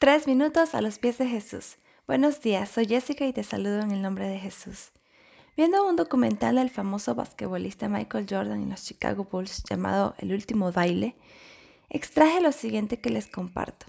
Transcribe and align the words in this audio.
Tres 0.00 0.28
minutos 0.28 0.76
a 0.76 0.80
los 0.80 1.00
pies 1.00 1.18
de 1.18 1.26
Jesús. 1.26 1.76
Buenos 2.06 2.40
días, 2.40 2.68
soy 2.70 2.86
Jessica 2.86 3.26
y 3.26 3.32
te 3.32 3.42
saludo 3.42 3.80
en 3.80 3.90
el 3.90 4.00
nombre 4.00 4.28
de 4.28 4.38
Jesús. 4.38 4.92
Viendo 5.56 5.84
un 5.88 5.96
documental 5.96 6.54
del 6.54 6.70
famoso 6.70 7.16
basquetbolista 7.16 7.88
Michael 7.88 8.26
Jordan 8.30 8.62
en 8.62 8.70
los 8.70 8.84
Chicago 8.84 9.26
Bulls 9.28 9.64
llamado 9.68 10.14
El 10.18 10.32
último 10.32 10.70
baile, 10.70 11.16
extraje 11.90 12.40
lo 12.40 12.52
siguiente 12.52 13.00
que 13.00 13.10
les 13.10 13.26
comparto. 13.26 13.86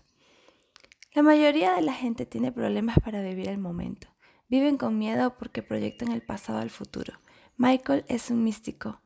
La 1.14 1.22
mayoría 1.22 1.76
de 1.76 1.84
la 1.84 1.94
gente 1.94 2.26
tiene 2.26 2.52
problemas 2.52 2.98
para 3.06 3.22
vivir 3.22 3.48
el 3.48 3.60
momento. 3.60 4.08
Viven 4.48 4.78
con 4.78 4.98
miedo 4.98 5.38
porque 5.38 5.62
proyectan 5.62 6.12
el 6.12 6.24
pasado 6.24 6.58
al 6.58 6.72
futuro. 6.72 7.20
Michael 7.56 8.04
es 8.08 8.32
un 8.32 8.44
místico. 8.44 9.00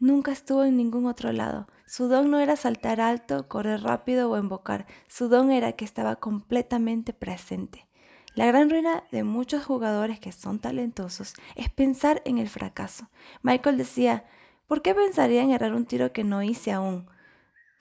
Nunca 0.00 0.32
estuvo 0.32 0.64
en 0.64 0.78
ningún 0.78 1.04
otro 1.04 1.30
lado. 1.30 1.68
Su 1.86 2.08
don 2.08 2.30
no 2.30 2.40
era 2.40 2.56
saltar 2.56 3.02
alto, 3.02 3.48
correr 3.48 3.82
rápido 3.82 4.30
o 4.30 4.38
invocar. 4.38 4.86
Su 5.08 5.28
don 5.28 5.50
era 5.50 5.72
que 5.72 5.84
estaba 5.84 6.16
completamente 6.16 7.12
presente. 7.12 7.86
La 8.34 8.46
gran 8.46 8.70
ruina 8.70 9.04
de 9.12 9.24
muchos 9.24 9.62
jugadores 9.62 10.18
que 10.18 10.32
son 10.32 10.58
talentosos 10.58 11.34
es 11.54 11.68
pensar 11.68 12.22
en 12.24 12.38
el 12.38 12.48
fracaso. 12.48 13.10
Michael 13.42 13.76
decía, 13.76 14.24
¿por 14.66 14.80
qué 14.80 14.94
pensaría 14.94 15.42
en 15.42 15.50
errar 15.50 15.74
un 15.74 15.84
tiro 15.84 16.14
que 16.14 16.24
no 16.24 16.42
hice 16.42 16.72
aún? 16.72 17.06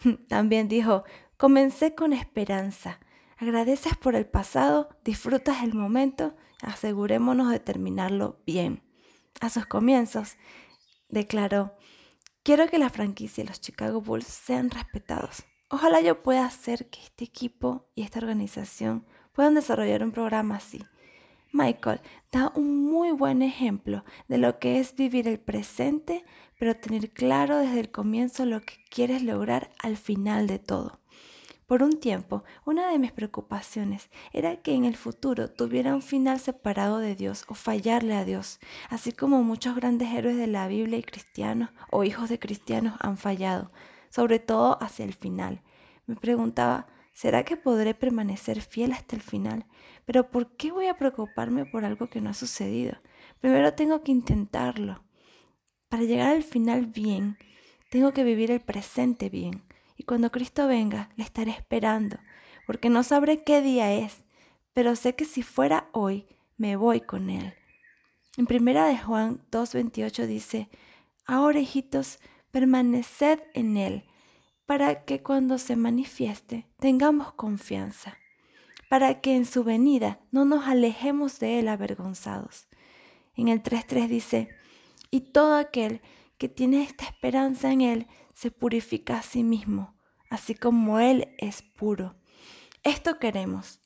También 0.27 0.67
dijo, 0.67 1.05
comencé 1.37 1.95
con 1.95 2.11
esperanza. 2.11 2.99
Agradeces 3.37 3.95
por 3.95 4.15
el 4.15 4.25
pasado, 4.25 4.89
disfrutas 5.05 5.63
el 5.63 5.73
momento, 5.73 6.35
asegurémonos 6.61 7.49
de 7.49 7.61
terminarlo 7.61 8.41
bien. 8.45 8.83
A 9.39 9.49
sus 9.49 9.65
comienzos, 9.65 10.35
declaró, 11.07 11.77
Quiero 12.43 12.67
que 12.67 12.79
la 12.79 12.89
franquicia 12.89 13.43
y 13.43 13.47
los 13.47 13.59
Chicago 13.59 14.01
Bulls 14.01 14.25
sean 14.25 14.69
respetados. 14.69 15.43
Ojalá 15.69 15.99
yo 16.01 16.23
pueda 16.23 16.45
hacer 16.45 16.89
que 16.89 17.01
este 17.01 17.25
equipo 17.25 17.89
y 17.95 18.03
esta 18.03 18.19
organización 18.19 19.05
puedan 19.33 19.55
desarrollar 19.55 20.03
un 20.03 20.11
programa 20.11 20.55
así. 20.55 20.81
Michael 21.51 21.99
da 22.31 22.51
un 22.55 22.89
muy 22.89 23.11
buen 23.11 23.41
ejemplo 23.41 24.05
de 24.27 24.37
lo 24.37 24.57
que 24.57 24.79
es 24.79 24.95
vivir 24.95 25.27
el 25.27 25.39
presente, 25.39 26.23
pero 26.57 26.75
tener 26.75 27.11
claro 27.11 27.57
desde 27.57 27.81
el 27.81 27.91
comienzo 27.91 28.45
lo 28.45 28.61
que 28.61 28.75
quieres 28.89 29.21
lograr 29.21 29.71
al 29.77 29.97
final 29.97 30.47
de 30.47 30.59
todo. 30.59 30.99
Por 31.69 31.83
un 31.83 31.99
tiempo, 31.99 32.43
una 32.65 32.89
de 32.89 32.97
mis 32.97 33.11
preocupaciones 33.11 34.09
era 34.33 34.55
que 34.55 34.73
en 34.73 34.85
el 34.85 34.95
futuro 34.95 35.51
tuviera 35.51 35.93
un 35.93 36.01
final 36.01 36.39
separado 36.39 36.97
de 36.97 37.13
Dios 37.13 37.45
o 37.47 37.53
fallarle 37.53 38.15
a 38.15 38.25
Dios, 38.25 38.59
así 38.89 39.11
como 39.11 39.43
muchos 39.43 39.75
grandes 39.75 40.11
héroes 40.11 40.35
de 40.35 40.47
la 40.47 40.67
Biblia 40.67 40.97
y 40.97 41.03
cristianos 41.03 41.69
o 41.91 42.03
hijos 42.03 42.27
de 42.27 42.39
cristianos 42.39 42.95
han 43.01 43.17
fallado, 43.17 43.69
sobre 44.09 44.39
todo 44.39 44.81
hacia 44.81 45.05
el 45.05 45.13
final. 45.13 45.61
Me 46.07 46.15
preguntaba, 46.15 46.87
¿será 47.13 47.45
que 47.45 47.55
podré 47.55 47.93
permanecer 47.93 48.61
fiel 48.61 48.91
hasta 48.91 49.15
el 49.15 49.21
final? 49.21 49.67
Pero 50.05 50.31
¿por 50.31 50.55
qué 50.57 50.71
voy 50.71 50.87
a 50.87 50.97
preocuparme 50.97 51.67
por 51.67 51.85
algo 51.85 52.09
que 52.09 52.19
no 52.19 52.31
ha 52.31 52.33
sucedido? 52.33 52.97
Primero 53.41 53.75
tengo 53.75 54.01
que 54.01 54.11
intentarlo. 54.11 55.03
Para 55.87 56.01
llegar 56.01 56.31
al 56.31 56.41
final 56.41 56.87
bien, 56.87 57.37
tengo 57.91 58.11
que 58.11 58.23
vivir 58.23 58.49
el 58.49 58.59
presente 58.59 59.29
bien 59.29 59.68
y 59.99 60.03
cuando 60.03 60.31
Cristo 60.31 60.65
venga 60.65 61.09
le 61.17 61.25
estaré 61.25 61.51
esperando, 61.51 62.17
porque 62.65 62.89
no 62.89 63.03
sabré 63.03 63.43
qué 63.43 63.61
día 63.61 63.91
es, 63.91 64.23
pero 64.71 64.95
sé 64.95 65.13
que 65.13 65.25
si 65.25 65.43
fuera 65.43 65.89
hoy, 65.91 66.25
me 66.55 66.77
voy 66.77 67.01
con 67.01 67.29
Él. 67.29 67.53
En 68.37 68.45
primera 68.45 68.85
de 68.85 68.97
Juan 68.97 69.41
2.28 69.51 70.25
dice, 70.25 70.69
Ahora 71.25 71.59
hijitos, 71.59 72.19
permaneced 72.51 73.39
en 73.53 73.75
Él, 73.75 74.05
para 74.65 75.03
que 75.03 75.21
cuando 75.21 75.57
se 75.57 75.75
manifieste 75.75 76.65
tengamos 76.79 77.33
confianza, 77.33 78.17
para 78.89 79.19
que 79.19 79.35
en 79.35 79.45
su 79.45 79.65
venida 79.65 80.21
no 80.31 80.45
nos 80.45 80.65
alejemos 80.65 81.39
de 81.39 81.59
Él 81.59 81.67
avergonzados. 81.67 82.69
En 83.35 83.49
el 83.49 83.61
3.3 83.61 84.07
dice, 84.07 84.49
y 85.11 85.19
todo 85.19 85.55
aquel 85.55 85.99
que 86.39 86.49
tiene 86.49 86.81
esta 86.81 87.05
esperanza 87.05 87.71
en 87.71 87.81
Él 87.81 88.07
se 88.33 88.49
purifica 88.49 89.19
a 89.19 89.21
sí 89.21 89.43
mismo, 89.43 89.95
así 90.31 90.55
como 90.55 90.99
Él 90.99 91.35
es 91.37 91.61
puro. 91.61 92.15
Esto 92.83 93.19
queremos, 93.19 93.81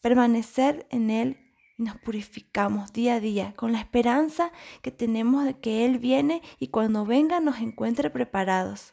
permanecer 0.00 0.86
en 0.90 1.10
Él 1.10 1.36
y 1.76 1.82
nos 1.82 1.96
purificamos 1.98 2.92
día 2.92 3.16
a 3.16 3.20
día 3.20 3.54
con 3.56 3.72
la 3.72 3.80
esperanza 3.80 4.52
que 4.82 4.92
tenemos 4.92 5.44
de 5.44 5.58
que 5.58 5.84
Él 5.84 5.98
viene 5.98 6.42
y 6.60 6.68
cuando 6.68 7.04
venga 7.04 7.40
nos 7.40 7.58
encuentre 7.58 8.08
preparados. 8.08 8.92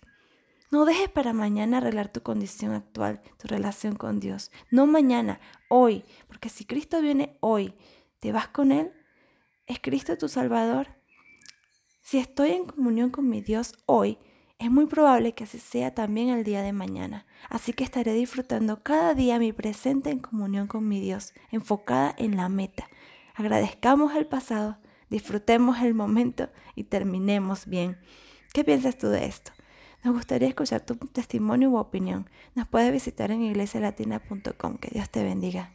No 0.72 0.84
dejes 0.84 1.08
para 1.08 1.34
mañana 1.34 1.78
arreglar 1.78 2.12
tu 2.12 2.24
condición 2.24 2.74
actual, 2.74 3.22
tu 3.38 3.48
relación 3.48 3.96
con 3.96 4.20
Dios. 4.20 4.52
No 4.72 4.88
mañana, 4.88 5.40
hoy, 5.70 6.04
porque 6.28 6.50
si 6.50 6.66
Cristo 6.66 7.00
viene 7.00 7.38
hoy, 7.42 7.76
¿te 8.20 8.32
vas 8.32 8.48
con 8.48 8.72
Él? 8.72 8.92
¿Es 9.68 9.80
Cristo 9.80 10.18
tu 10.18 10.28
Salvador? 10.28 10.97
Si 12.10 12.18
estoy 12.20 12.52
en 12.52 12.64
comunión 12.64 13.10
con 13.10 13.28
mi 13.28 13.42
Dios 13.42 13.74
hoy, 13.86 14.18
es 14.60 14.72
muy 14.72 14.86
probable 14.86 15.34
que 15.34 15.44
así 15.44 15.60
sea 15.60 15.94
también 15.94 16.30
el 16.30 16.46
día 16.46 16.62
de 16.62 16.72
mañana, 16.72 17.26
así 17.50 17.74
que 17.74 17.84
estaré 17.84 18.14
disfrutando 18.14 18.82
cada 18.82 19.14
día 19.14 19.40
mi 19.40 19.52
presente 19.52 20.10
en 20.10 20.20
comunión 20.20 20.68
con 20.68 20.88
mi 20.88 21.02
Dios, 21.02 21.34
enfocada 21.52 22.16
en 22.18 22.38
la 22.38 22.48
meta. 22.48 22.88
Agradezcamos 23.36 24.16
el 24.16 24.26
pasado, 24.26 24.78
disfrutemos 25.10 25.80
el 25.82 25.96
momento 25.96 26.48
y 26.76 26.86
terminemos 26.86 27.66
bien. 27.66 27.98
¿Qué 28.54 28.64
piensas 28.64 28.98
tú 28.98 29.10
de 29.10 29.26
esto? 29.26 29.52
Nos 30.02 30.14
gustaría 30.14 30.48
escuchar 30.48 30.86
tu 30.86 30.96
testimonio 30.96 31.72
u 31.72 31.78
opinión. 31.78 32.30
Nos 32.56 32.70
puedes 32.70 32.90
visitar 32.94 33.32
en 33.32 33.42
iglesialatina.com. 33.42 34.78
Que 34.78 34.92
Dios 34.92 35.10
te 35.10 35.26
bendiga. 35.26 35.74